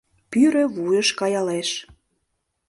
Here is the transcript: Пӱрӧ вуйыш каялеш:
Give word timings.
Пӱрӧ 0.31 0.63
вуйыш 0.75 1.07
каялеш: 1.19 1.69